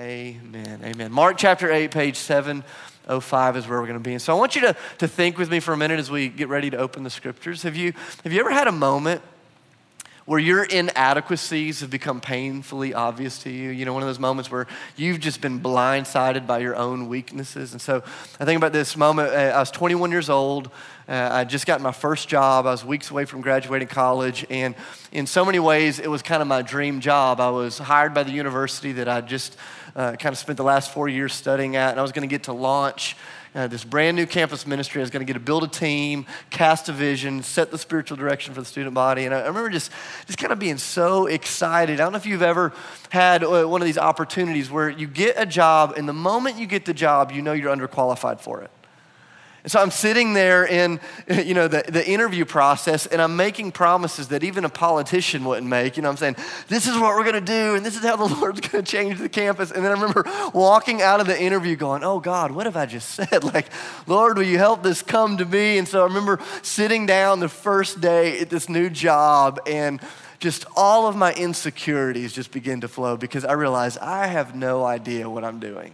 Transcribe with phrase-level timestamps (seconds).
[0.00, 0.80] Amen.
[0.82, 1.12] Amen.
[1.12, 4.12] Mark chapter 8, page 705 is where we're going to be.
[4.12, 6.28] And so I want you to, to think with me for a minute as we
[6.28, 7.64] get ready to open the scriptures.
[7.64, 7.92] Have you,
[8.24, 9.20] have you ever had a moment
[10.30, 13.70] where your inadequacies have become painfully obvious to you.
[13.70, 17.72] You know, one of those moments where you've just been blindsided by your own weaknesses.
[17.72, 17.96] And so
[18.38, 19.30] I think about this moment.
[19.30, 20.70] Uh, I was 21 years old.
[21.08, 22.64] Uh, I just got my first job.
[22.64, 24.46] I was weeks away from graduating college.
[24.50, 24.76] And
[25.10, 27.40] in so many ways, it was kind of my dream job.
[27.40, 29.56] I was hired by the university that I just
[29.96, 32.32] uh, kind of spent the last four years studying at, and I was going to
[32.32, 33.16] get to launch
[33.54, 35.00] uh, this brand new campus ministry.
[35.00, 38.16] I was going to get to build a team, cast a vision, set the spiritual
[38.16, 39.24] direction for the student body.
[39.24, 39.90] And I, I remember just,
[40.26, 42.00] just kind of being so excited.
[42.00, 42.72] I don't know if you've ever
[43.10, 46.66] had uh, one of these opportunities where you get a job, and the moment you
[46.66, 48.70] get the job, you know you're underqualified for it.
[49.62, 53.72] And so I'm sitting there in, you know, the, the interview process and I'm making
[53.72, 55.96] promises that even a politician wouldn't make.
[55.96, 56.36] You know, I'm saying,
[56.68, 58.90] this is what we're going to do and this is how the Lord's going to
[58.90, 59.70] change the campus.
[59.70, 62.86] And then I remember walking out of the interview going, oh God, what have I
[62.86, 63.44] just said?
[63.44, 63.66] Like,
[64.06, 65.78] Lord, will you help this come to me?
[65.78, 70.00] And so I remember sitting down the first day at this new job and
[70.38, 74.84] just all of my insecurities just begin to flow because I realized I have no
[74.84, 75.92] idea what I'm doing.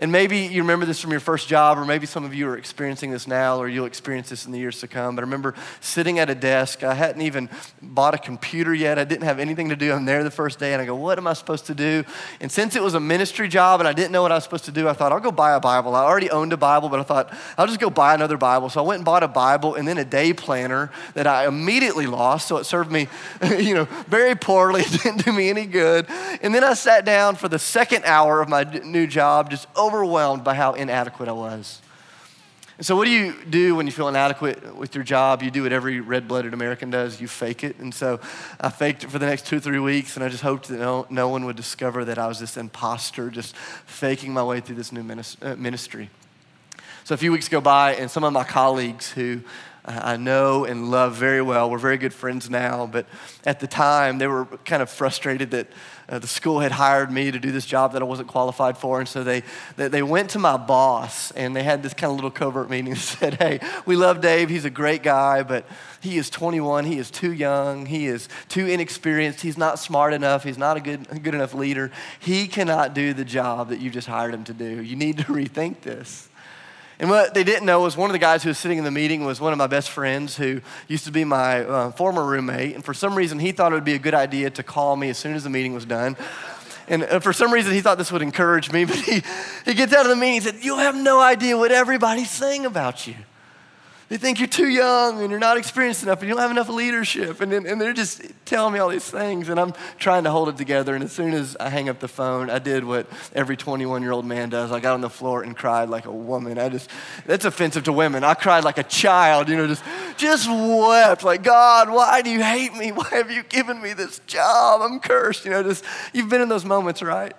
[0.00, 2.56] And maybe you remember this from your first job, or maybe some of you are
[2.56, 5.16] experiencing this now, or you'll experience this in the years to come.
[5.16, 6.84] But I remember sitting at a desk.
[6.84, 7.50] I hadn't even
[7.82, 8.96] bought a computer yet.
[8.96, 9.92] I didn't have anything to do.
[9.92, 12.04] I'm there the first day, and I go, What am I supposed to do?
[12.40, 14.66] And since it was a ministry job and I didn't know what I was supposed
[14.66, 15.96] to do, I thought, I'll go buy a Bible.
[15.96, 18.68] I already owned a Bible, but I thought, I'll just go buy another Bible.
[18.68, 22.06] So I went and bought a Bible and then a day planner that I immediately
[22.06, 22.46] lost.
[22.46, 23.08] So it served me,
[23.58, 24.82] you know, very poorly.
[24.82, 26.06] It didn't do me any good.
[26.40, 30.44] And then I sat down for the second hour of my new job, just overwhelmed
[30.44, 31.80] by how inadequate I was.
[32.76, 35.42] And so, what do you do when you feel inadequate with your job?
[35.42, 37.76] You do what every red blooded American does you fake it.
[37.78, 38.20] And so,
[38.60, 40.78] I faked it for the next two or three weeks, and I just hoped that
[40.78, 44.76] no, no one would discover that I was this imposter, just faking my way through
[44.76, 46.08] this new uh, ministry.
[47.02, 49.40] So, a few weeks go by, and some of my colleagues who
[49.88, 51.70] I know and love very well.
[51.70, 53.06] We're very good friends now, but
[53.46, 55.68] at the time they were kind of frustrated that
[56.10, 58.98] uh, the school had hired me to do this job that I wasn't qualified for.
[58.98, 59.42] And so they,
[59.76, 62.88] they, they went to my boss and they had this kind of little covert meeting
[62.92, 64.48] and said, Hey, we love Dave.
[64.48, 65.66] He's a great guy, but
[66.00, 66.84] he is 21.
[66.84, 67.86] He is too young.
[67.86, 69.40] He is too inexperienced.
[69.40, 70.44] He's not smart enough.
[70.44, 71.90] He's not a good, good enough leader.
[72.20, 74.82] He cannot do the job that you just hired him to do.
[74.82, 76.27] You need to rethink this.
[77.00, 78.90] And what they didn't know was one of the guys who was sitting in the
[78.90, 82.74] meeting was one of my best friends who used to be my uh, former roommate.
[82.74, 85.08] And for some reason, he thought it would be a good idea to call me
[85.10, 86.16] as soon as the meeting was done.
[86.88, 88.84] And uh, for some reason, he thought this would encourage me.
[88.88, 89.22] But he,
[89.64, 92.66] he gets out of the meeting and said, You have no idea what everybody's saying
[92.66, 93.14] about you.
[94.08, 96.70] They think you're too young and you're not experienced enough and you don't have enough
[96.70, 97.42] leadership.
[97.42, 99.50] And, and they're just telling me all these things.
[99.50, 100.94] And I'm trying to hold it together.
[100.94, 104.12] And as soon as I hang up the phone, I did what every 21 year
[104.12, 104.72] old man does.
[104.72, 106.58] I got on the floor and cried like a woman.
[106.58, 106.88] I just,
[107.26, 108.24] that's offensive to women.
[108.24, 109.84] I cried like a child, you know, just,
[110.16, 112.92] just wept like, God, why do you hate me?
[112.92, 114.80] Why have you given me this job?
[114.80, 115.44] I'm cursed.
[115.44, 117.34] You know, just, you've been in those moments, right?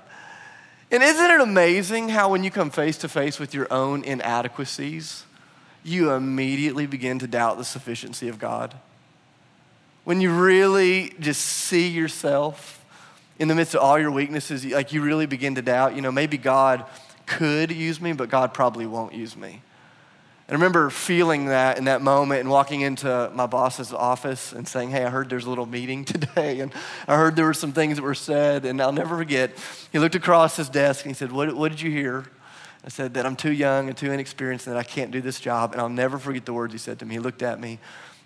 [0.91, 5.25] And isn't it amazing how when you come face to face with your own inadequacies,
[5.89, 8.75] you immediately begin to doubt the sufficiency of God.
[10.03, 12.85] When you really just see yourself
[13.37, 16.11] in the midst of all your weaknesses, like you really begin to doubt, you know,
[16.11, 16.85] maybe God
[17.25, 19.61] could use me, but God probably won't use me.
[20.47, 24.67] And I remember feeling that in that moment and walking into my boss's office and
[24.67, 26.59] saying, Hey, I heard there's a little meeting today.
[26.59, 26.73] And
[27.07, 28.65] I heard there were some things that were said.
[28.65, 29.51] And I'll never forget,
[29.91, 32.25] he looked across his desk and he said, What, what did you hear?
[32.85, 35.39] I said that I'm too young and too inexperienced and that I can't do this
[35.39, 35.73] job.
[35.73, 37.15] And I'll never forget the words he said to me.
[37.15, 37.79] He looked at me.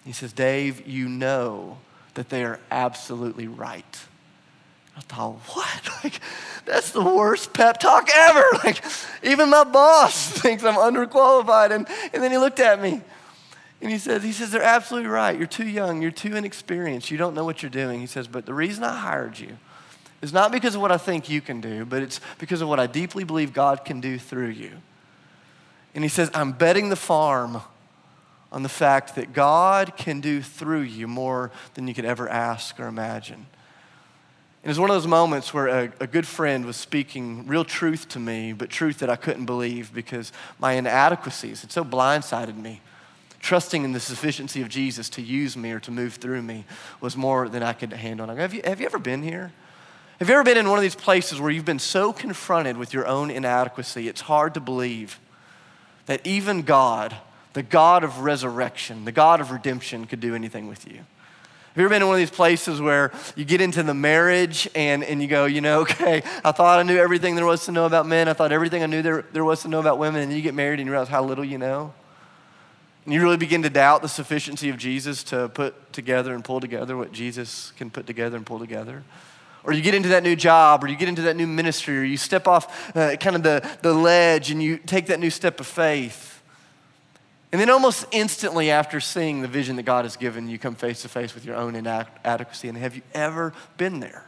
[0.05, 1.79] He says, Dave, you know
[2.13, 3.99] that they are absolutely right.
[4.95, 5.89] I thought, what?
[6.03, 6.19] Like,
[6.65, 8.43] that's the worst pep talk ever.
[8.63, 8.83] Like,
[9.23, 11.71] even my boss thinks I'm underqualified.
[11.71, 13.01] And, and then he looked at me
[13.81, 15.37] and he says, he says, they're absolutely right.
[15.37, 16.01] You're too young.
[16.01, 17.09] You're too inexperienced.
[17.09, 17.99] You don't know what you're doing.
[17.99, 19.57] He says, but the reason I hired you
[20.23, 22.79] is not because of what I think you can do, but it's because of what
[22.79, 24.71] I deeply believe God can do through you.
[25.93, 27.61] And he says, I'm betting the farm
[28.49, 32.79] on the fact that God can do through you more than you could ever ask
[32.79, 33.35] or imagine.
[33.35, 33.45] And
[34.63, 38.07] it was one of those moments where a, a, good friend was speaking real truth
[38.09, 42.79] to me, but truth that I couldn't believe because my inadequacies had so blindsided me.
[43.41, 46.63] Trusting in the sufficiency of Jesus to use me or to move through me
[47.01, 48.25] was more than I could handle.
[48.27, 49.51] Have you, have you ever been here?
[50.19, 52.93] Have you ever been in one of these places where you've been so confronted with
[52.93, 55.19] your own inadequacy, it's hard to believe
[56.05, 57.15] that even God,
[57.53, 60.97] the God of resurrection, the God of redemption, could do anything with you?
[60.97, 64.69] Have you ever been in one of these places where you get into the marriage
[64.75, 67.71] and, and you go, you know, okay, I thought I knew everything there was to
[67.71, 68.27] know about men.
[68.27, 70.21] I thought everything I knew there, there was to know about women.
[70.21, 71.91] And you get married and you realize how little you know.
[73.05, 76.59] And you really begin to doubt the sufficiency of Jesus to put together and pull
[76.59, 79.03] together what Jesus can put together and pull together.
[79.63, 82.03] Or you get into that new job, or you get into that new ministry, or
[82.03, 85.59] you step off uh, kind of the, the ledge and you take that new step
[85.59, 86.41] of faith.
[87.51, 91.03] And then, almost instantly after seeing the vision that God has given, you come face
[91.03, 92.67] to face with your own inadequacy.
[92.67, 94.25] And have you ever been there?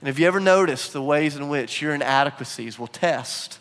[0.00, 3.58] And have you ever noticed the ways in which your inadequacies will test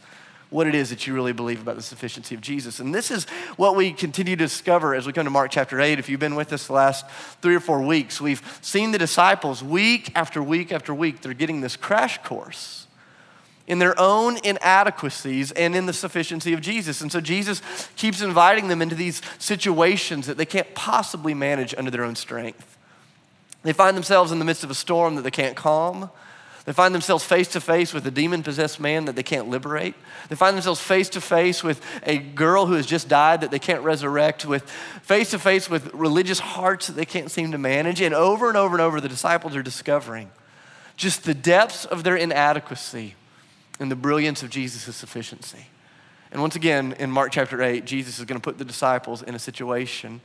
[0.49, 2.79] what it is that you really believe about the sufficiency of Jesus?
[2.79, 3.25] And this is
[3.57, 5.99] what we continue to discover as we come to Mark chapter 8.
[5.99, 7.09] If you've been with us the last
[7.41, 11.61] three or four weeks, we've seen the disciples week after week after week, they're getting
[11.61, 12.87] this crash course
[13.67, 17.01] in their own inadequacies and in the sufficiency of Jesus.
[17.01, 17.61] And so Jesus
[17.97, 22.77] keeps inviting them into these situations that they can't possibly manage under their own strength.
[23.63, 26.09] They find themselves in the midst of a storm that they can't calm.
[26.67, 29.95] They find themselves face to face with a demon possessed man that they can't liberate.
[30.27, 33.57] They find themselves face to face with a girl who has just died that they
[33.57, 34.69] can't resurrect, with
[35.01, 38.01] face to face with religious hearts that they can't seem to manage.
[38.01, 40.29] And over and over and over, the disciples are discovering
[40.97, 43.15] just the depths of their inadequacy
[43.79, 45.67] and the brilliance of Jesus' sufficiency.
[46.33, 49.35] And once again, in Mark chapter 8, Jesus is going to put the disciples in
[49.35, 50.19] a situation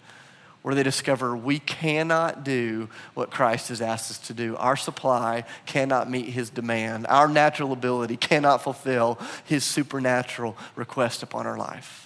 [0.63, 4.57] where they discover we cannot do what Christ has asked us to do.
[4.57, 7.07] Our supply cannot meet his demand.
[7.09, 12.03] Our natural ability cannot fulfill his supernatural request upon our life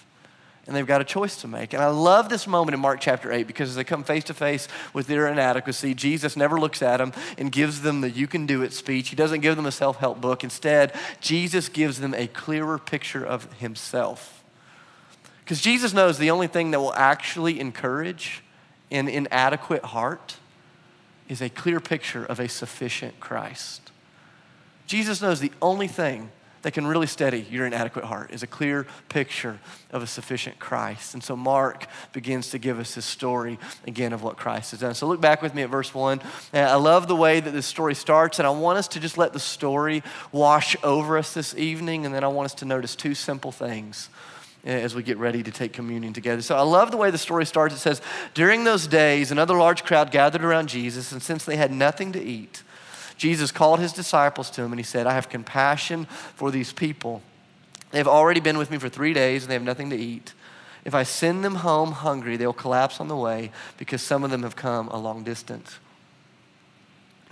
[0.67, 1.73] and they've got a choice to make.
[1.73, 4.33] And I love this moment in Mark chapter 8 because as they come face to
[4.33, 8.45] face with their inadequacy, Jesus never looks at them and gives them the you can
[8.45, 9.09] do it speech.
[9.09, 10.43] He doesn't give them a self help book.
[10.43, 14.43] Instead, Jesus gives them a clearer picture of himself.
[15.39, 18.43] Because Jesus knows the only thing that will actually encourage
[18.91, 20.37] an inadequate heart
[21.27, 23.91] is a clear picture of a sufficient Christ.
[24.85, 26.31] Jesus knows the only thing
[26.61, 29.59] that can really steady your inadequate heart is a clear picture
[29.91, 31.13] of a sufficient Christ.
[31.13, 34.93] And so Mark begins to give us his story again of what Christ has done.
[34.93, 36.21] So look back with me at verse 1.
[36.53, 39.17] And I love the way that this story starts, and I want us to just
[39.17, 42.95] let the story wash over us this evening, and then I want us to notice
[42.95, 44.09] two simple things
[44.67, 46.41] Eh, as we get ready to take communion together.
[46.41, 47.73] So I love the way the story starts.
[47.73, 48.01] It says,
[48.33, 52.21] During those days, another large crowd gathered around Jesus, and since they had nothing to
[52.21, 52.63] eat,
[53.15, 56.03] Jesus called his disciples to him and he said, I have compassion
[56.35, 57.21] for these people.
[57.91, 60.33] They've already been with me for three days and they have nothing to eat.
[60.83, 64.43] If I send them home hungry, they'll collapse on the way because some of them
[64.43, 65.79] have come a long distance.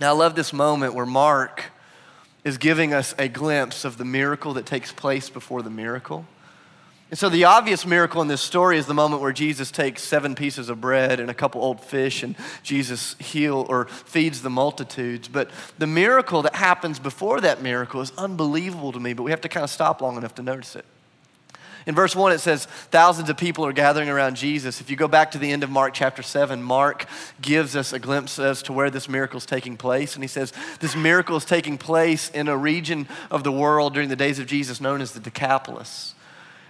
[0.00, 1.64] Now, I love this moment where Mark
[2.44, 6.26] is giving us a glimpse of the miracle that takes place before the miracle.
[7.08, 10.34] And so, the obvious miracle in this story is the moment where Jesus takes seven
[10.34, 15.28] pieces of bread and a couple old fish, and Jesus heal or feeds the multitudes.
[15.28, 19.40] But the miracle that happens before that miracle is unbelievable to me, but we have
[19.42, 20.84] to kind of stop long enough to notice it.
[21.86, 24.80] In verse 1, it says, Thousands of people are gathering around Jesus.
[24.80, 27.06] If you go back to the end of Mark chapter 7, Mark
[27.40, 30.16] gives us a glimpse as to where this miracle is taking place.
[30.16, 34.08] And he says, This miracle is taking place in a region of the world during
[34.08, 36.15] the days of Jesus known as the Decapolis.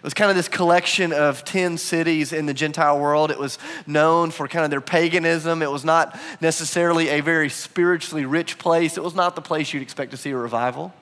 [0.06, 3.32] It was kind of this collection of 10 cities in the Gentile world.
[3.32, 3.58] It was
[3.88, 5.62] known for kind of their paganism.
[5.62, 8.97] It was not necessarily a very spiritually rich place.
[8.97, 10.94] It was not the place you'd expect to see a revival.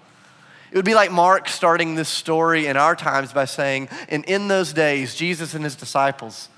[0.70, 4.48] It would be like Mark starting this story in our times by saying, and in
[4.48, 6.48] those days, Jesus and his disciples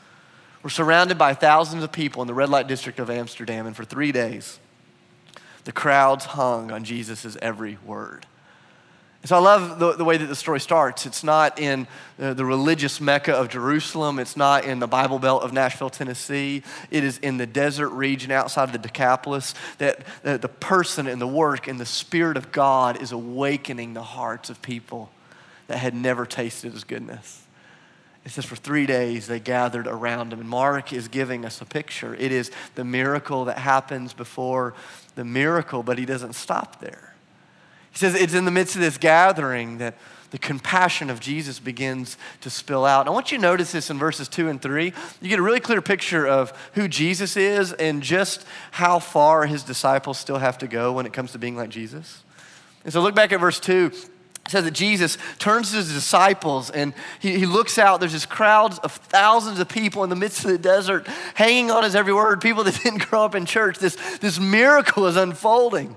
[0.63, 3.85] were surrounded by thousands of people in the red light district of Amsterdam, and for
[3.85, 4.61] three days,
[5.65, 8.25] the crowds hung on Jesus' every word.
[9.27, 11.05] So I love the, the way that the story starts.
[11.05, 14.21] It's not in the, the religious Mecca of Jerusalem.
[14.21, 16.63] It's not in the Bible Belt of Nashville, Tennessee.
[16.93, 21.21] It is in the desert region outside of the Decapolis that the, the person and
[21.21, 25.11] the work and the Spirit of God is awakening the hearts of people
[25.67, 27.45] that had never tasted his goodness.
[28.25, 30.39] It says for three days they gathered around him.
[30.39, 32.15] And Mark is giving us a picture.
[32.15, 34.75] It is the miracle that happens before
[35.17, 37.16] the miracle, but he doesn't stop there.
[37.97, 39.95] He says it's in the midst of this gathering that
[40.31, 43.07] the compassion of Jesus begins to spill out.
[43.07, 44.93] I want you to notice this in verses two and three.
[45.23, 49.63] You get a really clear picture of who Jesus is and just how far his
[49.63, 52.23] disciples still have to go when it comes to being like Jesus.
[52.85, 53.91] And so look back at verse two.
[54.45, 58.01] It says that Jesus turns to his disciples and he, he looks out.
[58.01, 61.83] There's this crowds of thousands of people in the midst of the desert hanging on
[61.83, 63.79] his every word, people that didn't grow up in church.
[63.79, 65.97] This, this miracle is unfolding.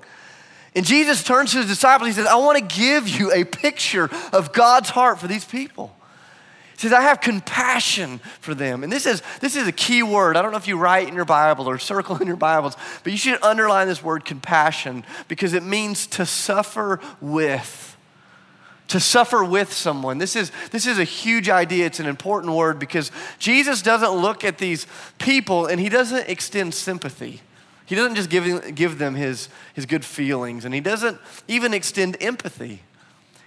[0.76, 2.08] And Jesus turns to his disciples.
[2.08, 5.96] He says, I want to give you a picture of God's heart for these people.
[6.74, 8.84] He says, I have compassion for them.
[8.84, 10.38] And this is, this is a key word.
[10.38, 13.12] I don't know if you write in your Bible or circle in your Bibles, but
[13.12, 17.98] you should underline this word compassion because it means to suffer with.
[18.90, 20.20] To suffer with someone.
[20.20, 21.86] This is, this is a huge idea.
[21.86, 26.74] It's an important word because Jesus doesn't look at these people and he doesn't extend
[26.74, 27.42] sympathy.
[27.89, 31.17] He doesn't just give, give them his, his good feelings and he doesn't
[31.48, 32.84] even extend empathy.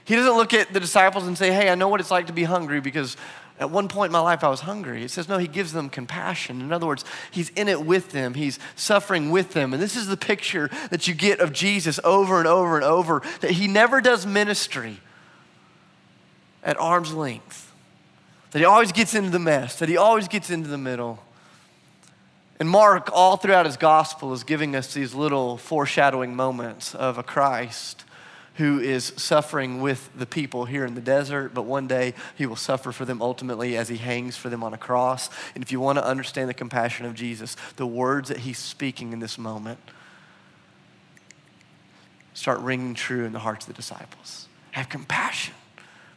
[0.05, 2.33] He doesn't look at the disciples and say, Hey, I know what it's like to
[2.33, 3.17] be hungry because
[3.61, 5.05] at one point in my life I was hungry.
[5.05, 6.61] It says, No, he gives them compassion.
[6.61, 9.73] In other words, he's in it with them, he's suffering with them.
[9.73, 13.23] And this is the picture that you get of Jesus over and over and over
[13.43, 14.99] that he never does ministry
[16.65, 17.73] at arm's length,
[18.51, 21.23] that he always gets into the mess, that he always gets into the middle.
[22.63, 27.23] And Mark, all throughout his gospel, is giving us these little foreshadowing moments of a
[27.25, 28.05] Christ
[28.55, 32.55] who is suffering with the people here in the desert, but one day he will
[32.55, 35.29] suffer for them ultimately as he hangs for them on a cross.
[35.57, 39.13] And if you want to understand the compassion of Jesus, the words that he's speaking
[39.13, 39.81] in this moment
[42.33, 44.47] start ringing true in the hearts of the disciples.
[44.71, 45.55] Have compassion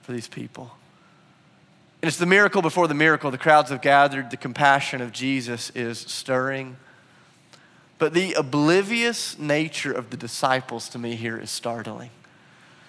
[0.04, 0.78] for these people.
[2.06, 3.32] And it's the miracle before the miracle.
[3.32, 6.78] The crowds have gathered, the compassion of Jesus is stirring.
[7.98, 12.12] But the oblivious nature of the disciples to me here is startling.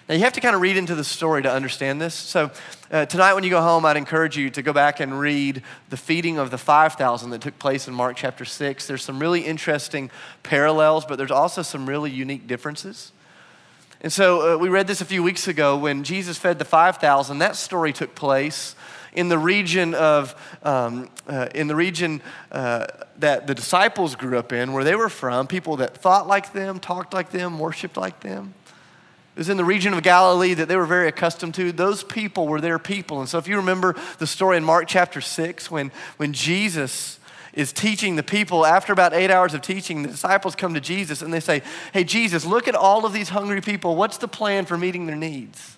[0.07, 2.13] Now, you have to kind of read into the story to understand this.
[2.13, 2.51] So,
[2.91, 5.97] uh, tonight when you go home, I'd encourage you to go back and read the
[5.97, 8.85] feeding of the 5,000 that took place in Mark chapter 6.
[8.85, 10.11] There's some really interesting
[10.43, 13.13] parallels, but there's also some really unique differences.
[13.99, 17.39] And so, uh, we read this a few weeks ago when Jesus fed the 5,000.
[17.39, 18.75] That story took place
[19.17, 22.21] in the region of um, uh, in the region
[22.51, 22.85] uh,
[23.17, 26.79] that the disciples grew up in where they were from people that thought like them
[26.79, 28.53] talked like them worshiped like them
[29.35, 31.71] it was in the region of Galilee that they were very accustomed to.
[31.71, 33.19] Those people were their people.
[33.19, 37.19] And so, if you remember the story in Mark chapter 6, when, when Jesus
[37.53, 41.21] is teaching the people, after about eight hours of teaching, the disciples come to Jesus
[41.21, 41.61] and they say,
[41.93, 43.95] Hey, Jesus, look at all of these hungry people.
[43.95, 45.76] What's the plan for meeting their needs?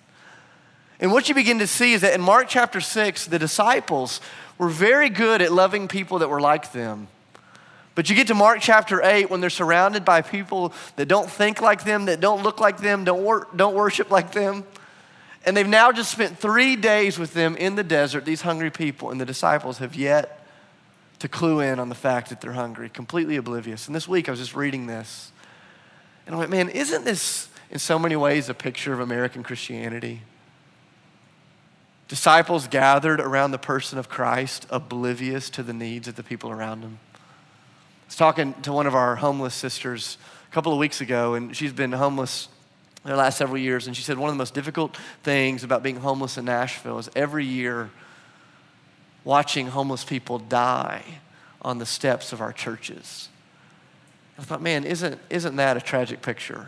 [1.00, 4.20] And what you begin to see is that in Mark chapter 6, the disciples
[4.58, 7.08] were very good at loving people that were like them.
[7.94, 11.60] But you get to Mark chapter 8 when they're surrounded by people that don't think
[11.60, 14.64] like them, that don't look like them, don't, wor- don't worship like them.
[15.44, 19.10] And they've now just spent three days with them in the desert, these hungry people,
[19.10, 20.46] and the disciples have yet
[21.20, 23.86] to clue in on the fact that they're hungry, completely oblivious.
[23.86, 25.32] And this week I was just reading this,
[26.26, 30.22] and I went, man, isn't this in so many ways a picture of American Christianity?
[32.10, 36.80] Disciples gathered around the person of Christ, oblivious to the needs of the people around
[36.80, 37.18] them I
[38.08, 40.18] was talking to one of our homeless sisters
[40.50, 42.48] a couple of weeks ago, and she's been homeless
[43.04, 43.86] the last several years.
[43.86, 47.08] And she said one of the most difficult things about being homeless in Nashville is
[47.14, 47.90] every year
[49.22, 51.04] watching homeless people die
[51.62, 53.28] on the steps of our churches.
[54.36, 56.66] I thought, man, isn't, isn't that a tragic picture?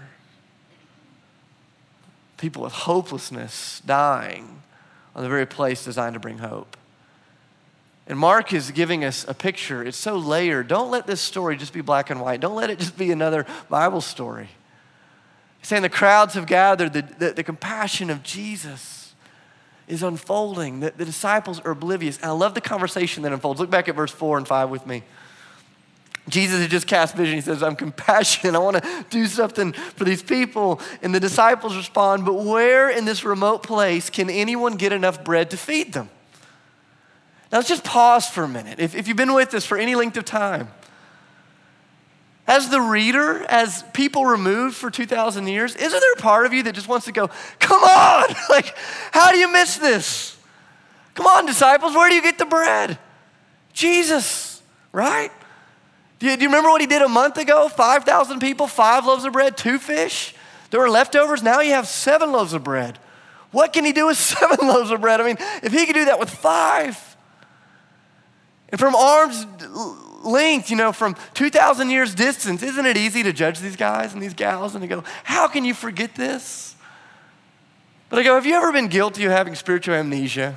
[2.37, 4.63] People with hopelessness dying
[5.15, 6.77] on the very place designed to bring hope.
[8.07, 9.83] And Mark is giving us a picture.
[9.83, 10.69] It's so layered.
[10.69, 12.41] Don't let this story just be black and white.
[12.41, 14.49] Don't let it just be another Bible story.
[15.59, 19.15] He's saying the crowds have gathered, the, the, the compassion of Jesus
[19.87, 20.81] is unfolding.
[20.81, 22.17] The, the disciples are oblivious.
[22.17, 23.61] And I love the conversation that unfolds.
[23.61, 25.05] Look back at verse 4 and 5 with me.
[26.29, 27.35] Jesus had just cast vision.
[27.35, 28.55] He says, I'm compassionate.
[28.55, 30.81] I want to do something for these people.
[31.03, 35.51] And the disciples respond, But where in this remote place can anyone get enough bread
[35.51, 36.09] to feed them?
[37.51, 38.79] Now let's just pause for a minute.
[38.79, 40.69] If, if you've been with us for any length of time,
[42.47, 46.63] as the reader, as people removed for 2,000 years, isn't there a part of you
[46.65, 48.35] that just wants to go, come on?
[48.51, 48.75] like,
[49.13, 50.37] how do you miss this?
[51.15, 52.99] Come on, disciples, where do you get the bread?
[53.73, 54.63] Jesus,
[54.93, 55.31] right?
[56.23, 57.69] Do you, do you remember what he did a month ago?
[57.69, 60.37] 5,000 people, five loaves of bread, two fish.
[60.71, 61.43] There were leftovers.
[61.43, 63.01] Now you have seven loaves of bread.
[63.51, 65.21] What can he do with seven loaves of bread?
[65.21, 67.17] I mean, if he could do that with five,
[68.69, 69.45] and from arm's
[70.23, 74.23] length, you know, from 2,000 years distance, isn't it easy to judge these guys and
[74.23, 76.77] these gals and to go, how can you forget this?
[78.11, 80.57] But I go, have you ever been guilty of having spiritual amnesia?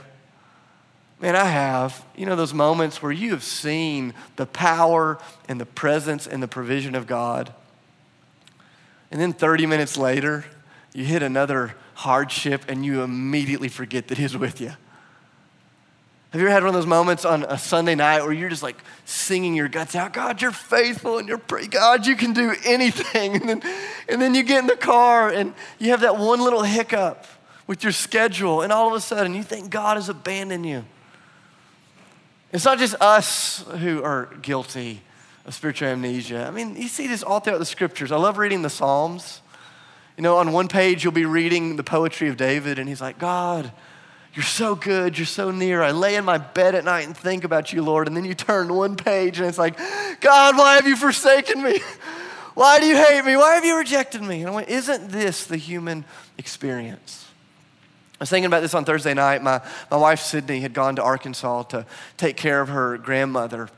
[1.21, 2.05] Man, I have.
[2.15, 5.17] You know, those moments where you have seen the power
[5.47, 7.53] and the presence and the provision of God.
[9.11, 10.45] And then 30 minutes later,
[10.93, 14.73] you hit another hardship and you immediately forget that He's with you.
[16.31, 18.63] Have you ever had one of those moments on a Sunday night where you're just
[18.63, 20.11] like singing your guts out?
[20.11, 21.67] God, you're faithful and you're pretty.
[21.67, 23.35] God, you can do anything.
[23.41, 23.61] And then,
[24.09, 27.25] and then you get in the car and you have that one little hiccup
[27.67, 30.83] with your schedule, and all of a sudden you think God has abandoned you.
[32.55, 35.01] It's not just us who are guilty
[35.45, 36.47] of spiritual amnesia.
[36.47, 38.13] I mean, you see this all throughout the scriptures.
[38.13, 39.41] I love reading the Psalms.
[40.15, 43.19] You know, on one page, you'll be reading the poetry of David, and he's like,
[43.19, 43.73] God,
[44.33, 45.17] you're so good.
[45.17, 45.83] You're so near.
[45.83, 48.07] I lay in my bed at night and think about you, Lord.
[48.07, 49.77] And then you turn one page and it's like,
[50.21, 51.81] God, why have you forsaken me?
[52.53, 53.35] Why do you hate me?
[53.35, 54.39] Why have you rejected me?
[54.39, 56.05] And I went, Isn't this the human
[56.37, 57.27] experience?
[58.15, 59.43] I was thinking about this on Thursday night.
[59.43, 63.69] My, my wife, Sydney, had gone to Arkansas to take care of her grandmother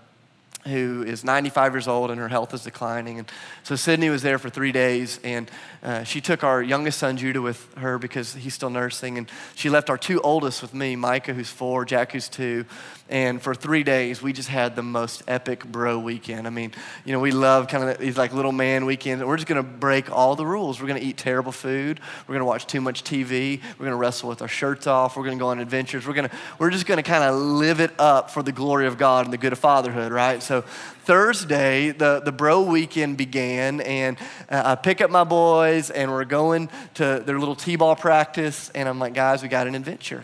[0.67, 3.19] who is 95 years old and her health is declining.
[3.19, 3.31] And
[3.63, 5.50] so Sydney was there for three days, and
[5.83, 9.17] uh, she took our youngest son, Judah, with her because he's still nursing.
[9.17, 12.65] And she left our two oldest with me, Micah, who's four, Jack, who's two.
[13.09, 16.45] And for three days, we just had the most epic bro weekend.
[16.45, 16.74] I mean,
[17.05, 19.24] you know, we love kind of these like little man weekends.
[19.24, 20.81] We're just going to break all the rules.
[20.81, 22.01] We're going to eat terrible food.
[22.27, 23.62] We're going to watch too much TV.
[23.77, 25.15] We're going to wrestle with our shirts off.
[25.15, 26.05] We're going to go on adventures.
[26.05, 28.97] We're to, we're just going to kind of live it up for the glory of
[28.97, 30.43] God and the good of fatherhood, right?
[30.43, 34.17] So Thursday, the, the bro weekend began, and
[34.49, 38.87] uh, I pick up my boys, and we're going to their little t-ball practice, and
[38.87, 40.23] I'm like, guys, we got an adventure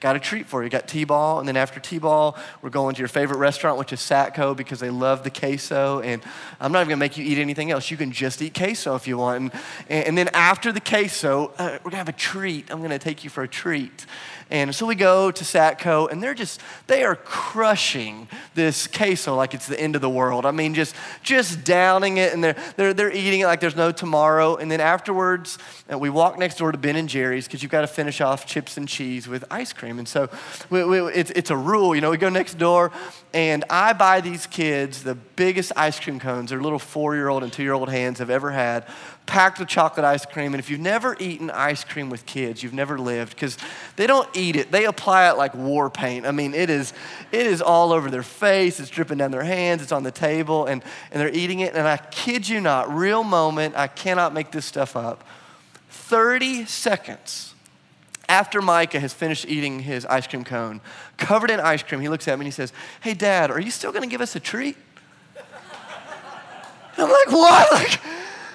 [0.00, 0.70] got a treat for you.
[0.70, 4.56] Got T-ball, and then after T-ball, we're going to your favorite restaurant, which is Satco,
[4.56, 6.00] because they love the queso.
[6.00, 6.22] And
[6.60, 7.90] I'm not even gonna make you eat anything else.
[7.90, 9.52] You can just eat queso if you want.
[9.88, 12.70] And, and then after the queso, uh, we're gonna have a treat.
[12.70, 14.06] I'm gonna take you for a treat.
[14.50, 19.52] And so we go to Satco, and they're just, they are crushing this queso like
[19.52, 20.46] it's the end of the world.
[20.46, 23.92] I mean, just, just downing it, and they're, they're, they're eating it like there's no
[23.92, 24.56] tomorrow.
[24.56, 25.58] And then afterwards,
[25.92, 28.46] uh, we walk next door to Ben and Jerry's because you've got to finish off
[28.46, 29.87] chips and cheese with ice cream.
[29.96, 30.28] And so
[30.68, 32.92] we, we, it's, it's a rule, you know, we go next door,
[33.32, 37.42] and I buy these kids the biggest ice cream cones their little four year old
[37.42, 38.86] and two year old hands have ever had
[39.26, 40.54] packed with chocolate ice cream.
[40.54, 43.56] And if you've never eaten ice cream with kids, you've never lived because
[43.96, 44.72] they don't eat it.
[44.72, 46.26] They apply it like war paint.
[46.26, 46.92] I mean, it is,
[47.30, 48.80] it is all over their face.
[48.80, 49.82] It's dripping down their hands.
[49.82, 51.74] It's on the table and, and they're eating it.
[51.74, 55.22] And I kid you not, real moment, I cannot make this stuff up.
[55.90, 57.54] 30 seconds
[58.28, 60.80] after Micah has finished eating his ice cream cone,
[61.16, 63.70] covered in ice cream, he looks at me and he says, Hey, Dad, are you
[63.70, 64.76] still going to give us a treat?
[66.98, 67.72] I'm like, What?
[67.72, 68.00] Like,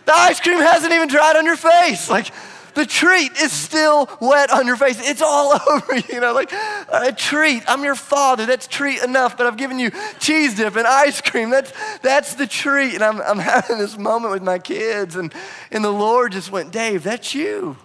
[0.06, 2.10] the ice cream hasn't even dried on your face.
[2.10, 2.28] Like,
[2.74, 5.00] the treat is still wet on your face.
[5.00, 7.64] It's all over, you know, like a treat.
[7.68, 8.46] I'm your father.
[8.46, 11.50] That's treat enough, but I've given you cheese dip and ice cream.
[11.50, 12.96] That's, that's the treat.
[12.96, 15.34] And I'm, I'm having this moment with my kids, and,
[15.72, 17.78] and the Lord just went, Dave, that's you.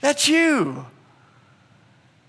[0.00, 0.86] That's you.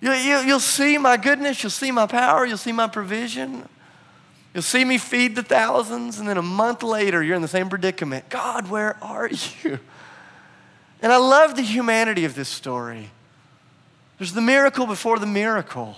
[0.01, 0.37] You, you.
[0.39, 1.63] You'll see my goodness.
[1.63, 2.45] You'll see my power.
[2.45, 3.67] You'll see my provision.
[4.53, 7.69] You'll see me feed the thousands, and then a month later, you're in the same
[7.69, 8.27] predicament.
[8.29, 9.29] God, where are
[9.63, 9.79] you?
[11.01, 13.11] And I love the humanity of this story.
[14.17, 15.95] There's the miracle before the miracle.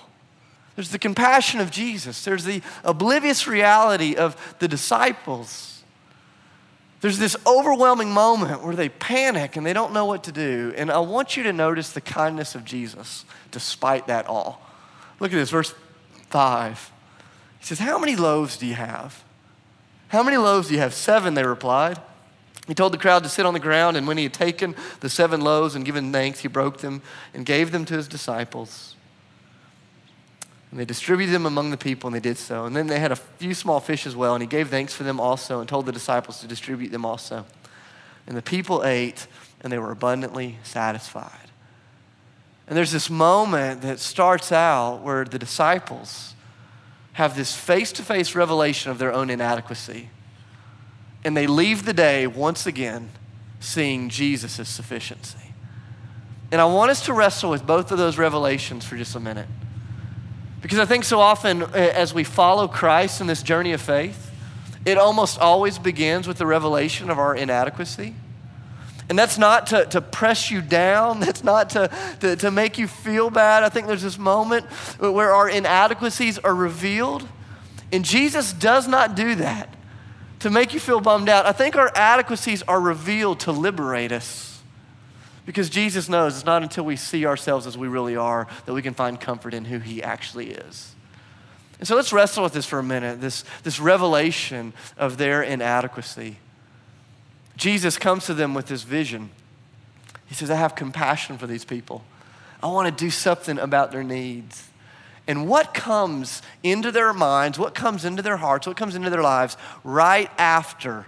[0.75, 2.23] There's the compassion of Jesus.
[2.23, 5.72] There's the oblivious reality of the disciples.
[7.03, 10.73] There's this overwhelming moment where they panic and they don't know what to do.
[10.77, 14.61] And I want you to notice the kindness of Jesus despite that all.
[15.19, 15.75] Look at this, verse
[16.29, 16.91] 5.
[17.59, 19.21] He says, How many loaves do you have?
[20.07, 20.93] How many loaves do you have?
[20.93, 21.99] Seven, they replied.
[22.67, 25.09] He told the crowd to sit on the ground, and when he had taken the
[25.09, 27.01] seven loaves and given thanks, he broke them
[27.33, 28.95] and gave them to his disciples.
[30.73, 32.65] And they distributed them among the people, and they did so.
[32.65, 35.03] And then they had a few small fish as well, and he gave thanks for
[35.03, 37.45] them also and told the disciples to distribute them also.
[38.25, 39.27] And the people ate,
[39.61, 41.51] and they were abundantly satisfied.
[42.65, 46.33] And there's this moment that starts out where the disciples,
[47.11, 50.09] have this face to face revelation of their own inadequacy.
[51.23, 53.11] And they leave the day once again
[53.59, 55.53] seeing Jesus' sufficiency.
[56.51, 59.47] And I want us to wrestle with both of those revelations for just a minute.
[60.63, 64.31] Because I think so often uh, as we follow Christ in this journey of faith,
[64.85, 68.15] it almost always begins with the revelation of our inadequacy.
[69.09, 72.87] And that's not to, to press you down, that's not to, to, to make you
[72.87, 73.63] feel bad.
[73.63, 74.65] I think there's this moment
[74.99, 77.27] where our inadequacies are revealed.
[77.91, 79.75] And Jesus does not do that
[80.39, 81.45] to make you feel bummed out.
[81.45, 84.52] I think our adequacies are revealed to liberate us.
[85.45, 88.81] Because Jesus knows it's not until we see ourselves as we really are that we
[88.81, 90.93] can find comfort in who He actually is.
[91.79, 96.37] And so let's wrestle with this for a minute this, this revelation of their inadequacy.
[97.57, 99.31] Jesus comes to them with this vision.
[100.27, 102.03] He says, I have compassion for these people.
[102.61, 104.69] I want to do something about their needs.
[105.27, 109.21] And what comes into their minds, what comes into their hearts, what comes into their
[109.21, 111.05] lives right after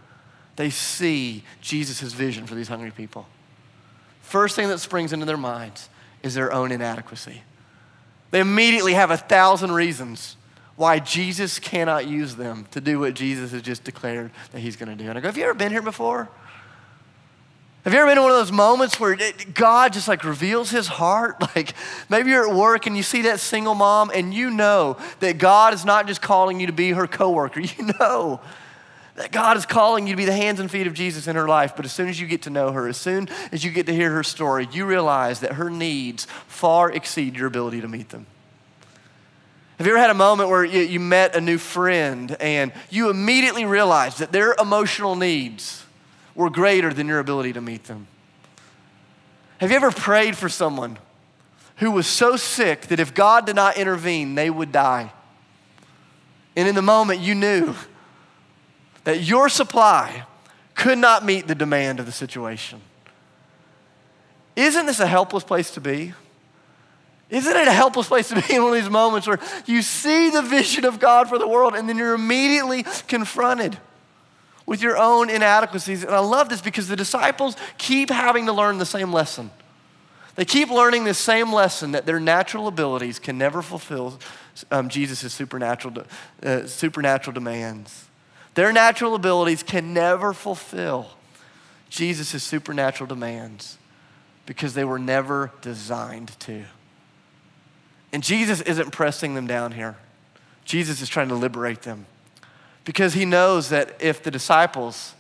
[0.58, 3.26] they see Jesus' vision for these hungry people?
[4.36, 5.88] First thing that springs into their minds
[6.22, 7.42] is their own inadequacy.
[8.32, 10.36] They immediately have a thousand reasons
[10.76, 14.90] why Jesus cannot use them to do what Jesus has just declared that he's going
[14.90, 15.08] to do.
[15.08, 16.28] And I go, Have you ever been here before?
[17.86, 19.18] Have you ever been in one of those moments where
[19.54, 21.38] God just like reveals his heart?
[21.56, 21.74] Like
[22.10, 25.74] maybe you're at work and you see that single mom and you know that God
[25.74, 27.62] is not just calling you to be her coworker.
[27.78, 28.42] You know
[29.16, 31.48] that God is calling you to be the hands and feet of Jesus in her
[31.48, 31.76] life.
[31.76, 33.94] But as soon as you get to know her, as soon as you get to
[33.94, 38.26] hear her story, you realize that her needs far exceed your ability to meet them.
[39.78, 43.10] Have you ever had a moment where you, you met a new friend and you
[43.10, 45.84] immediately realized that their emotional needs
[46.34, 48.08] were greater than your ability to meet them?
[49.60, 50.98] Have you ever prayed for someone
[51.78, 55.12] who was so sick that if God did not intervene, they would die?
[56.58, 57.76] And in the moment, you knew
[59.06, 60.26] that your supply
[60.76, 62.82] could not meet the demand of the situation.
[64.56, 66.14] Isn't this a helpless place to be?
[67.30, 70.30] Isn't it a helpless place to be in one of these moments where you see
[70.30, 73.78] the vision of God for the world and then you're immediately confronted
[74.66, 76.04] with your own inadequacies?
[76.04, 79.50] And I love this because the disciples keep having to learn the same lesson.
[80.36, 84.20] They keep learning this same lesson that their natural abilities can never fulfill
[84.70, 86.06] um, Jesus' supernatural,
[86.44, 88.05] uh, supernatural demands.
[88.56, 91.12] Their natural abilities can never fulfill
[91.90, 93.78] Jesus' supernatural demands
[94.46, 96.64] because they were never designed to.
[98.12, 99.98] And Jesus isn't pressing them down here.
[100.64, 102.06] Jesus is trying to liberate them
[102.86, 105.14] because he knows that if the disciples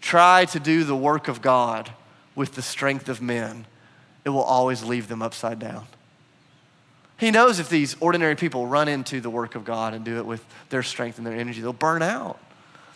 [0.00, 1.92] try to do the work of God
[2.34, 3.66] with the strength of men,
[4.24, 5.86] it will always leave them upside down.
[7.18, 10.24] He knows if these ordinary people run into the work of God and do it
[10.26, 12.38] with their strength and their energy, they'll burn out.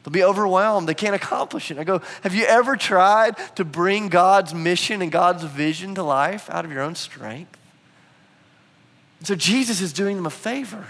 [0.03, 0.89] They'll be overwhelmed.
[0.89, 1.79] They can't accomplish it.
[1.79, 6.51] I go, Have you ever tried to bring God's mission and God's vision to life
[6.51, 7.57] out of your own strength?
[9.23, 10.87] So Jesus is doing them a favor.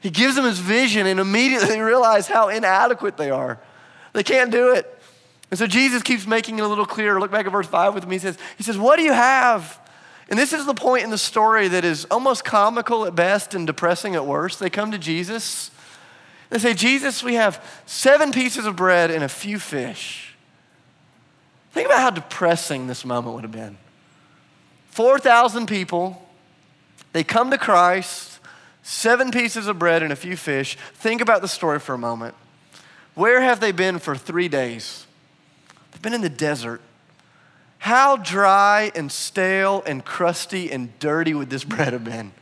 [0.00, 3.58] He gives them his vision and immediately they realize how inadequate they are.
[4.12, 4.98] They can't do it.
[5.50, 7.20] And so Jesus keeps making it a little clearer.
[7.20, 8.16] Look back at verse 5 with me.
[8.16, 9.78] He says, he says, What do you have?
[10.28, 13.66] And this is the point in the story that is almost comical at best and
[13.66, 14.60] depressing at worst.
[14.60, 15.70] They come to Jesus.
[16.52, 20.34] They say, Jesus, we have seven pieces of bread and a few fish.
[21.70, 23.78] Think about how depressing this moment would have been.
[24.90, 26.28] 4,000 people,
[27.14, 28.38] they come to Christ,
[28.82, 30.76] seven pieces of bread and a few fish.
[30.92, 32.34] Think about the story for a moment.
[33.14, 35.06] Where have they been for three days?
[35.90, 36.82] They've been in the desert.
[37.78, 42.32] How dry and stale and crusty and dirty would this bread have been?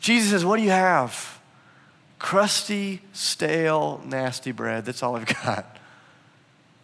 [0.00, 1.33] Jesus says, What do you have?
[2.24, 4.86] Crusty, stale, nasty bread.
[4.86, 5.74] That's all I've got.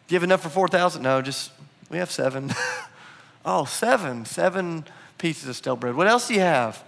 [0.07, 1.01] Do you have enough for 4,000?
[1.01, 1.51] No, just,
[1.89, 2.53] we have seven.
[3.47, 4.27] oh, seven.
[4.27, 4.85] Seven
[5.17, 5.95] pieces of stale bread.
[5.95, 6.85] What else do you have?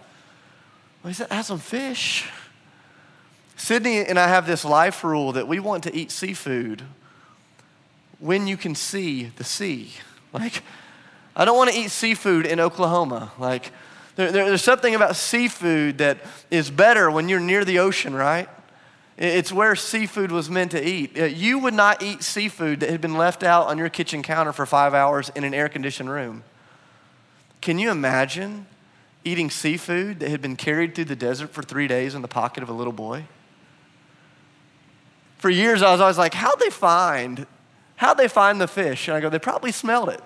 [1.02, 2.28] Well, he said, have some fish.
[3.56, 6.82] Sydney and I have this life rule that we want to eat seafood
[8.18, 9.92] when you can see the sea.
[10.34, 10.62] Like,
[11.34, 13.32] I don't want to eat seafood in Oklahoma.
[13.38, 13.72] Like,
[14.16, 16.18] there, there, there's something about seafood that
[16.50, 18.48] is better when you're near the ocean, right?
[19.16, 21.18] It's where seafood was meant to eat.
[21.18, 24.52] Uh, you would not eat seafood that had been left out on your kitchen counter
[24.52, 26.44] for five hours in an air conditioned room.
[27.60, 28.66] Can you imagine
[29.24, 32.62] eating seafood that had been carried through the desert for three days in the pocket
[32.62, 33.24] of a little boy?
[35.38, 37.46] For years, I was always like, how'd they find,
[37.96, 39.08] how'd they find the fish?
[39.08, 40.20] And I go, they probably smelled it.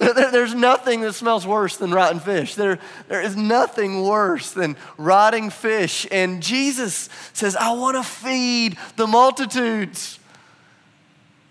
[0.00, 2.54] There's nothing that smells worse than rotten fish.
[2.54, 6.06] There, there is nothing worse than rotting fish.
[6.10, 10.18] And Jesus says, I want to feed the multitudes.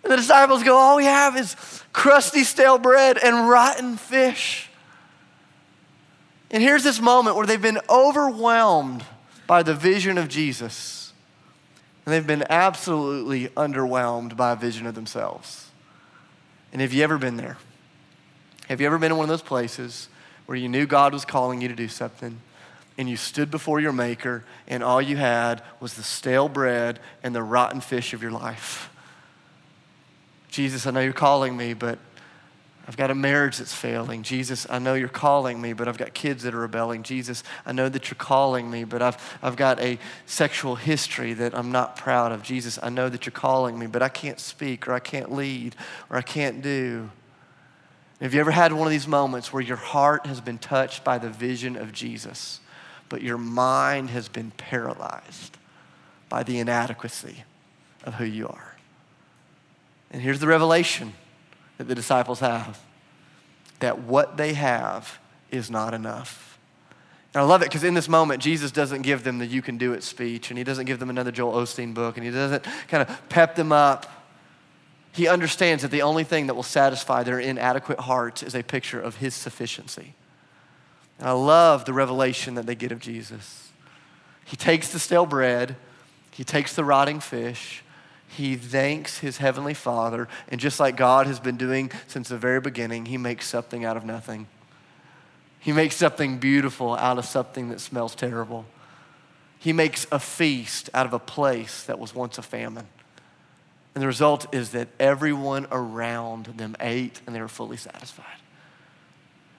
[0.04, 1.56] And the disciples go, All we have is
[1.94, 4.68] crusty, stale bread and rotten fish.
[6.50, 9.06] And here's this moment where they've been overwhelmed
[9.46, 11.14] by the vision of Jesus.
[12.04, 15.70] And they've been absolutely underwhelmed by a vision of themselves.
[16.74, 17.58] And have you ever been there?
[18.70, 20.10] Have you ever been in one of those places
[20.46, 22.40] where you knew God was calling you to do something
[23.00, 27.34] and you stood before your maker and all you had was the stale bread and
[27.34, 28.92] the rotten fish of your life?
[30.50, 31.98] Jesus, I know you're calling me, but
[32.88, 34.22] I've got a marriage that's failing.
[34.22, 37.02] Jesus, I know you're calling me, but I've got kids that are rebelling.
[37.02, 41.56] Jesus, I know that you're calling me, but I've, I've got a sexual history that
[41.56, 42.44] I'm not proud of.
[42.44, 45.76] Jesus, I know that you're calling me, but I can't speak or I can't lead
[46.12, 47.10] or I can't do.
[48.22, 51.18] Have you ever had one of these moments where your heart has been touched by
[51.18, 52.60] the vision of Jesus,
[53.08, 55.58] but your mind has been paralyzed
[56.28, 57.44] by the inadequacy
[58.04, 58.76] of who you are?
[60.12, 61.14] And here's the revelation
[61.78, 62.80] that the disciples have
[63.80, 65.20] that what they have
[65.52, 66.60] is not enough.
[67.34, 69.78] And I love it because in this moment, Jesus doesn't give them the you can
[69.78, 72.66] do it speech, and he doesn't give them another Joel Osteen book, and he doesn't
[72.90, 74.19] kind of pep them up.
[75.20, 79.02] He understands that the only thing that will satisfy their inadequate hearts is a picture
[79.02, 80.14] of his sufficiency.
[81.20, 83.70] And I love the revelation that they get of Jesus.
[84.46, 85.76] He takes the stale bread,
[86.32, 87.84] he takes the rotting fish,
[88.30, 92.62] he thanks his heavenly Father, and just like God has been doing since the very
[92.62, 94.48] beginning, he makes something out of nothing.
[95.60, 98.64] He makes something beautiful out of something that smells terrible.
[99.58, 102.88] He makes a feast out of a place that was once a famine.
[104.00, 108.24] And the result is that everyone around them ate and they were fully satisfied.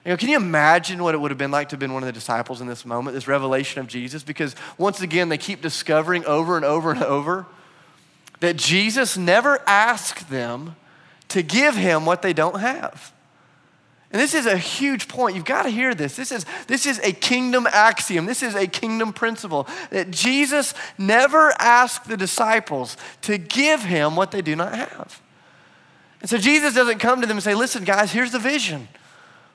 [0.03, 2.01] You know, can you imagine what it would have been like to have been one
[2.01, 4.23] of the disciples in this moment, this revelation of Jesus?
[4.23, 7.45] Because once again, they keep discovering over and over and over
[8.39, 10.75] that Jesus never asked them
[11.27, 13.13] to give him what they don't have.
[14.11, 15.35] And this is a huge point.
[15.35, 16.17] You've got to hear this.
[16.17, 18.25] This is, this is a kingdom axiom.
[18.25, 24.31] This is a kingdom principle that Jesus never asked the disciples to give him what
[24.31, 25.21] they do not have.
[26.19, 28.89] And so Jesus doesn't come to them and say, Listen, guys, here's the vision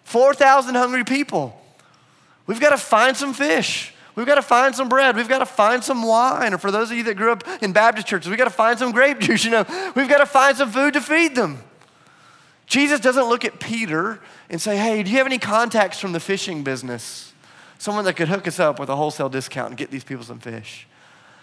[0.05, 1.61] 4,000 hungry people.
[2.47, 3.93] We've got to find some fish.
[4.15, 5.17] We've got to find some bread.
[5.17, 6.55] We've got to find some wine.
[6.55, 8.79] Or for those of you that grew up in Baptist churches, we've got to find
[8.79, 9.45] some grape juice.
[9.47, 11.63] You know, we've got to find some food to feed them.
[12.67, 16.21] Jesus doesn't look at Peter and say, Hey, do you have any contacts from the
[16.21, 17.33] fishing business?
[17.79, 20.41] Someone that could hook us up with a wholesale discount and get these people some
[20.41, 20.87] fish.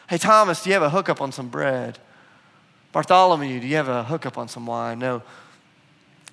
[0.09, 1.99] Hey, Thomas, do you have a hookup on some bread?
[2.91, 4.99] Bartholomew, do you have a hookup on some wine?
[4.99, 5.23] No.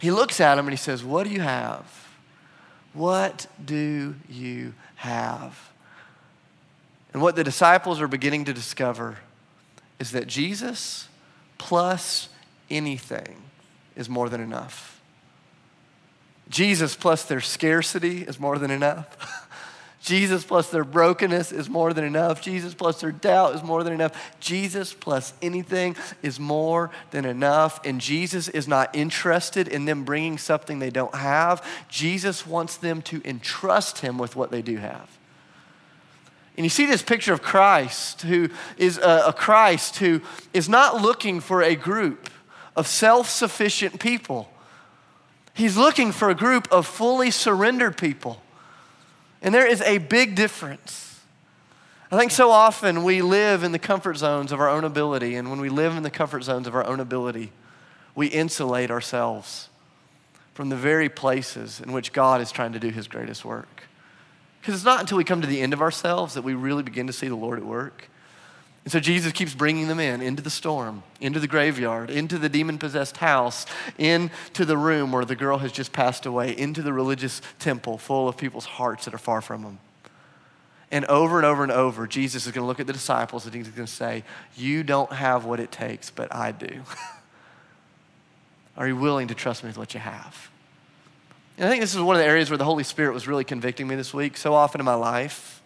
[0.00, 2.08] He looks at him and he says, What do you have?
[2.92, 5.70] What do you have?
[7.12, 9.18] And what the disciples are beginning to discover
[9.98, 11.08] is that Jesus
[11.58, 12.28] plus
[12.70, 13.36] anything
[14.00, 15.00] is more than enough.
[16.48, 19.46] Jesus plus their scarcity is more than enough.
[20.02, 22.40] Jesus plus their brokenness is more than enough.
[22.40, 24.12] Jesus plus their doubt is more than enough.
[24.40, 27.84] Jesus plus anything is more than enough.
[27.84, 31.64] And Jesus is not interested in them bringing something they don't have.
[31.90, 35.18] Jesus wants them to entrust him with what they do have.
[36.56, 41.40] And you see this picture of Christ, who is a, Christ who is not looking
[41.40, 42.28] for a group
[42.76, 44.50] of self sufficient people.
[45.54, 48.40] He's looking for a group of fully surrendered people.
[49.42, 51.20] And there is a big difference.
[52.12, 55.48] I think so often we live in the comfort zones of our own ability, and
[55.48, 57.52] when we live in the comfort zones of our own ability,
[58.16, 59.68] we insulate ourselves
[60.54, 63.84] from the very places in which God is trying to do his greatest work.
[64.60, 67.06] Because it's not until we come to the end of ourselves that we really begin
[67.06, 68.10] to see the Lord at work.
[68.84, 72.48] And so Jesus keeps bringing them in, into the storm, into the graveyard, into the
[72.48, 73.66] demon possessed house,
[73.98, 78.26] into the room where the girl has just passed away, into the religious temple full
[78.26, 79.78] of people's hearts that are far from him.
[80.90, 83.54] And over and over and over, Jesus is going to look at the disciples and
[83.54, 84.24] he's going to say,
[84.56, 86.82] You don't have what it takes, but I do.
[88.76, 90.50] are you willing to trust me with what you have?
[91.58, 93.44] And I think this is one of the areas where the Holy Spirit was really
[93.44, 94.36] convicting me this week.
[94.36, 95.59] So often in my life,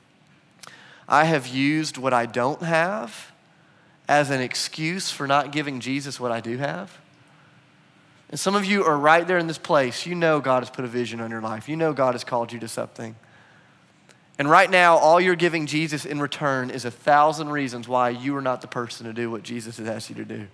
[1.09, 3.33] I have used what I don't have
[4.09, 6.99] as an excuse for not giving Jesus what I do have.
[8.31, 10.07] And some of you are right there in this place.
[10.07, 12.53] You know God has put a vision on your life, you know God has called
[12.53, 13.17] you to something.
[14.37, 18.37] And right now, all you're giving Jesus in return is a thousand reasons why you
[18.37, 20.49] are not the person to do what Jesus has asked you to do.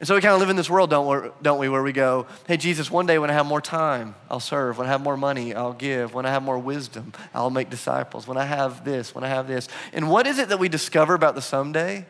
[0.00, 2.26] And so we kind of live in this world, don't, don't we, where we go,
[2.48, 4.76] hey, Jesus, one day when I have more time, I'll serve.
[4.78, 6.14] When I have more money, I'll give.
[6.14, 8.26] When I have more wisdom, I'll make disciples.
[8.26, 9.68] When I have this, when I have this.
[9.92, 12.06] And what is it that we discover about the someday?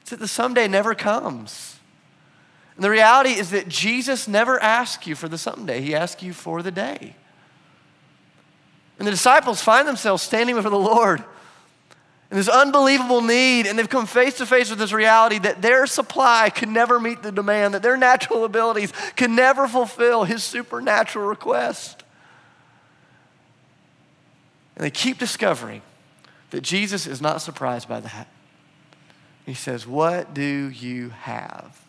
[0.00, 1.76] It's that the someday never comes.
[2.76, 6.32] And the reality is that Jesus never asks you for the someday, He asks you
[6.32, 7.16] for the day.
[8.98, 11.24] And the disciples find themselves standing before the Lord
[12.30, 15.86] and this unbelievable need, and they've come face to face with this reality that their
[15.86, 21.26] supply can never meet the demand, that their natural abilities can never fulfill his supernatural
[21.26, 22.02] request.
[24.74, 25.82] And they keep discovering
[26.50, 28.28] that Jesus is not surprised by that.
[29.44, 31.80] He says, What do you have?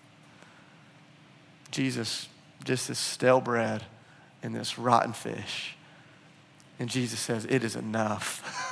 [1.71, 2.29] Jesus,
[2.63, 3.83] just this stale bread
[4.43, 5.75] and this rotten fish.
[6.79, 8.65] And Jesus says, It is enough.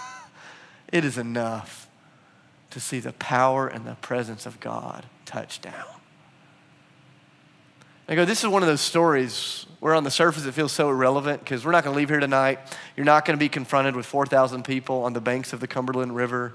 [0.92, 1.88] It is enough
[2.72, 5.86] to see the power and the presence of God touch down.
[8.08, 10.90] I go, this is one of those stories where on the surface it feels so
[10.90, 12.60] irrelevant because we're not going to leave here tonight.
[12.96, 16.16] You're not going to be confronted with 4,000 people on the banks of the Cumberland
[16.16, 16.54] River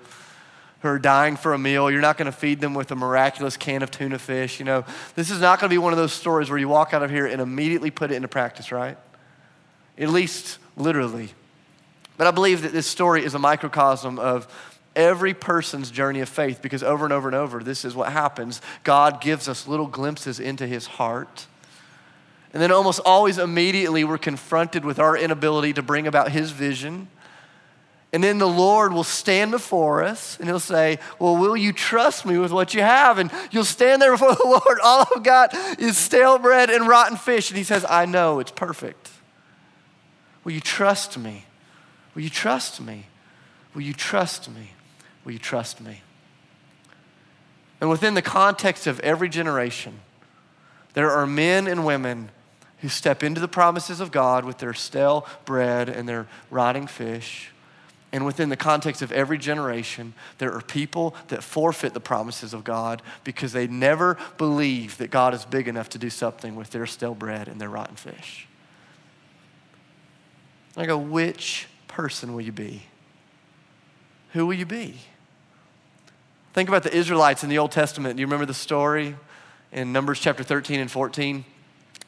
[0.81, 1.90] who are dying for a meal.
[1.90, 4.61] You're not going to feed them with a miraculous can of tuna fish.
[4.61, 4.85] You know,
[5.16, 7.11] this is not going to be one of those stories where you walk out of
[7.11, 8.97] here and immediately put it into practice, right?
[9.99, 11.31] At least literally.
[12.20, 14.46] But I believe that this story is a microcosm of
[14.94, 18.61] every person's journey of faith because over and over and over, this is what happens.
[18.85, 21.46] God gives us little glimpses into his heart.
[22.52, 27.09] And then almost always immediately we're confronted with our inability to bring about his vision.
[28.12, 32.26] And then the Lord will stand before us and he'll say, Well, will you trust
[32.26, 33.16] me with what you have?
[33.16, 34.78] And you'll stand there before the Lord.
[34.85, 37.48] All I've got is stale bread and rotten fish.
[37.48, 39.09] And he says, I know, it's perfect.
[40.44, 41.46] Will you trust me?
[42.14, 43.07] Will you trust me?
[43.75, 44.73] Will you trust me?
[45.25, 46.03] Will you trust me?
[47.81, 50.01] And within the context of every generation,
[50.94, 52.31] there are men and women
[52.79, 57.53] who step into the promises of God with their stale bread and their rotting fish.
[58.12, 62.64] And within the context of every generation, there are people that forfeit the promises of
[62.64, 66.87] God because they never believe that God is big enough to do something with their
[66.87, 68.49] stale bread and their rotten fish.
[70.77, 72.85] I go, which person will you be?
[74.33, 74.94] Who will you be?
[76.53, 78.16] Think about the Israelites in the Old Testament.
[78.16, 79.16] Do you remember the story
[79.72, 81.44] in Numbers chapter 13 and 14?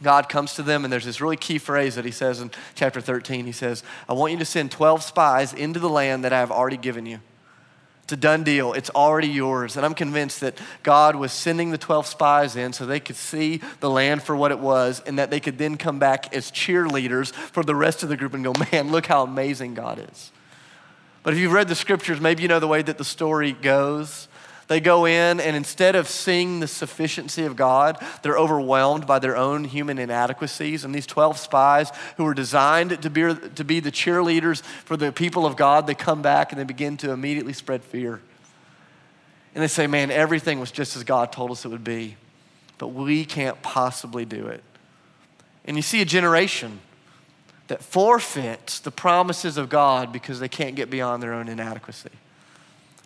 [0.02, 3.00] God comes to them, and there's this really key phrase that he says in chapter
[3.00, 3.44] 13.
[3.44, 6.50] He says, I want you to send 12 spies into the land that I have
[6.50, 7.20] already given you.
[8.12, 8.74] It's a done deal.
[8.74, 9.78] It's already yours.
[9.78, 13.62] And I'm convinced that God was sending the 12 spies in so they could see
[13.80, 17.32] the land for what it was and that they could then come back as cheerleaders
[17.32, 20.30] for the rest of the group and go, man, look how amazing God is.
[21.22, 24.28] But if you've read the scriptures, maybe you know the way that the story goes.
[24.72, 29.36] They go in, and instead of seeing the sufficiency of God, they're overwhelmed by their
[29.36, 30.82] own human inadequacies.
[30.82, 35.12] And these 12 spies, who were designed to be, to be the cheerleaders for the
[35.12, 38.22] people of God, they come back and they begin to immediately spread fear.
[39.54, 42.16] And they say, Man, everything was just as God told us it would be,
[42.78, 44.64] but we can't possibly do it.
[45.66, 46.80] And you see a generation
[47.68, 52.08] that forfeits the promises of God because they can't get beyond their own inadequacy.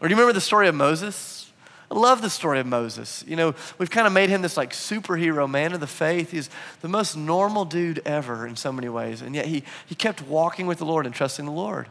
[0.01, 1.46] Or do you remember the story of Moses?
[1.91, 3.25] I love the story of Moses.
[3.29, 6.33] You know, we've kind of made him this like superhero man of the faith.
[6.33, 9.23] He's the most normal dude ever in so many ways.
[9.23, 11.87] And yet he, he kept walking with the Lord and trusting the Lord.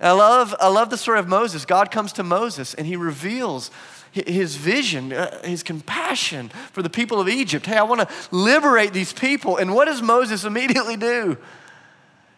[0.00, 1.64] I love, I love the story of Moses.
[1.64, 3.70] God comes to Moses and he reveals
[4.10, 7.66] his vision, uh, his compassion for the people of Egypt.
[7.66, 9.56] Hey, I want to liberate these people.
[9.56, 11.36] And what does Moses immediately do?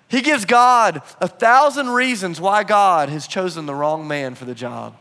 [0.09, 4.55] He gives God a thousand reasons why God has chosen the wrong man for the
[4.55, 4.97] job.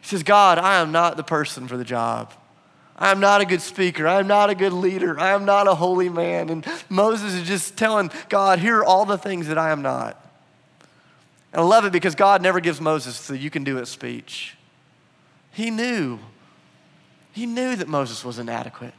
[0.00, 2.32] He says, God, I am not the person for the job.
[2.96, 4.08] I am not a good speaker.
[4.08, 5.18] I am not a good leader.
[5.18, 6.50] I am not a holy man.
[6.50, 10.20] And Moses is just telling God, here are all the things that I am not.
[11.52, 14.56] And I love it because God never gives Moses the you can do it speech.
[15.52, 16.18] He knew.
[17.32, 18.94] He knew that Moses was inadequate.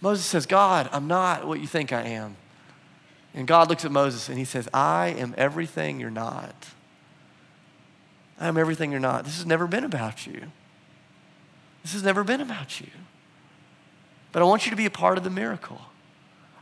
[0.00, 2.36] Moses says, God, I'm not what you think I am.
[3.34, 6.54] And God looks at Moses and he says, I am everything you're not.
[8.38, 9.24] I am everything you're not.
[9.24, 10.52] This has never been about you.
[11.82, 12.88] This has never been about you.
[14.32, 15.80] But I want you to be a part of the miracle.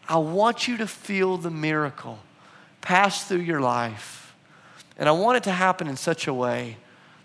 [0.08, 2.18] I want you to feel the miracle
[2.80, 4.34] pass through your life.
[4.98, 6.76] And I want it to happen in such a way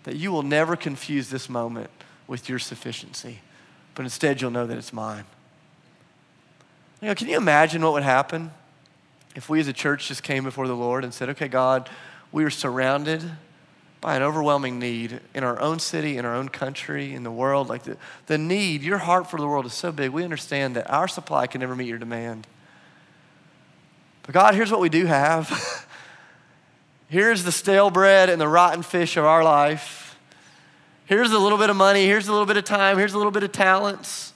[0.04, 1.90] that you will never confuse this moment
[2.26, 3.40] with your sufficiency,
[3.94, 5.24] but instead you'll know that it's mine.
[7.02, 8.50] You know, can you imagine what would happen
[9.34, 11.88] if we as a church just came before the Lord and said, okay, God,
[12.32, 13.22] we are surrounded
[14.00, 17.68] by an overwhelming need in our own city, in our own country, in the world.
[17.68, 20.10] Like the, the need, your heart for the world is so big.
[20.10, 22.46] We understand that our supply can never meet your demand.
[24.22, 25.86] But God, here's what we do have.
[27.08, 30.18] here's the stale bread and the rotten fish of our life.
[31.04, 32.06] Here's a little bit of money.
[32.06, 32.96] Here's a little bit of time.
[32.96, 34.32] Here's a little bit of talents.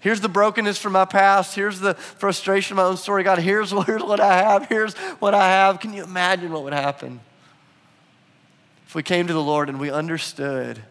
[0.00, 1.54] Here's the brokenness from my past.
[1.54, 3.24] Here's the frustration of my own story.
[3.24, 4.68] God, here's, here's what I have.
[4.68, 5.80] Here's what I have.
[5.80, 7.20] Can you imagine what would happen?
[8.92, 10.82] If we came to the Lord and we understood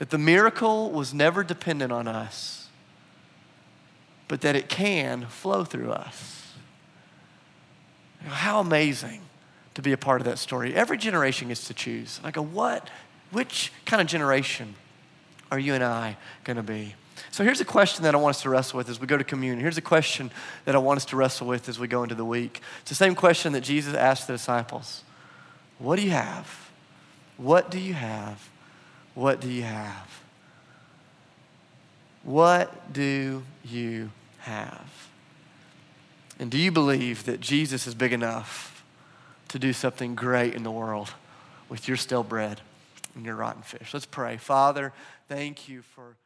[0.00, 2.66] that the miracle was never dependent on us,
[4.26, 6.52] but that it can flow through us.
[8.26, 9.20] How amazing
[9.74, 10.74] to be a part of that story.
[10.74, 12.18] Every generation gets to choose.
[12.24, 12.90] I go, what?
[13.30, 14.74] Which kind of generation
[15.52, 16.96] are you and I going to be?
[17.30, 19.22] So here's a question that I want us to wrestle with as we go to
[19.22, 19.60] communion.
[19.60, 20.32] Here's a question
[20.64, 22.60] that I want us to wrestle with as we go into the week.
[22.80, 25.04] It's the same question that Jesus asked the disciples
[25.78, 26.63] What do you have?
[27.36, 28.48] What do you have?
[29.14, 30.22] What do you have?
[32.22, 35.08] What do you have?
[36.38, 38.84] And do you believe that Jesus is big enough
[39.48, 41.12] to do something great in the world
[41.68, 42.60] with your stale bread
[43.14, 43.92] and your rotten fish?
[43.92, 44.36] Let's pray.
[44.36, 44.92] Father,
[45.28, 46.16] thank you for.